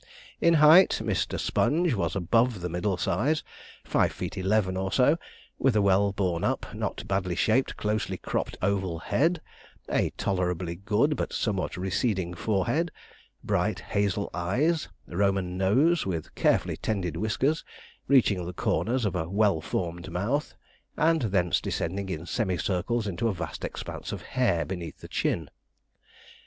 In 0.39 0.55
height, 0.55 0.99
Mr. 1.03 1.39
Sponge 1.39 1.93
was 1.93 2.15
above 2.15 2.61
the 2.61 2.69
middle 2.69 2.97
size 2.97 3.43
five 3.83 4.11
feet 4.11 4.35
eleven 4.35 4.75
or 4.75 4.91
so 4.91 5.19
with 5.59 5.75
a 5.75 5.81
well 5.83 6.11
borne 6.11 6.43
up, 6.43 6.73
not 6.73 7.07
badly 7.07 7.35
shaped, 7.35 7.77
closely 7.77 8.17
cropped 8.17 8.57
oval 8.63 8.97
head, 8.97 9.41
a 9.91 10.09
tolerably 10.17 10.73
good, 10.73 11.15
but 11.15 11.31
somewhat 11.31 11.77
receding 11.77 12.33
forehead, 12.33 12.91
bright 13.43 13.79
hazel 13.79 14.31
eyes, 14.33 14.87
Roman 15.07 15.55
nose, 15.55 16.03
with 16.03 16.33
carefully 16.33 16.77
tended 16.77 17.15
whiskers, 17.15 17.63
reaching 18.07 18.43
the 18.43 18.53
corners 18.53 19.05
of 19.05 19.15
a 19.15 19.29
well 19.29 19.61
formed 19.61 20.09
mouth, 20.11 20.55
and 20.97 21.21
thence 21.21 21.61
descending 21.61 22.09
in 22.09 22.25
semicircles 22.25 23.05
into 23.05 23.27
a 23.27 23.33
vast 23.35 23.63
expanse 23.63 24.11
of 24.11 24.23
hair 24.23 24.65
beneath 24.65 25.01
the 25.01 25.07
chin. 25.07 25.51